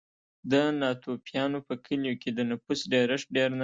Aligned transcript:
د 0.51 0.53
ناتوفیانو 0.81 1.59
په 1.67 1.73
کلیو 1.85 2.19
کې 2.21 2.29
د 2.37 2.39
نفوسو 2.49 2.85
ډېرښت 2.93 3.27
ډېر 3.35 3.49
نه 3.53 3.57
دی. 3.57 3.59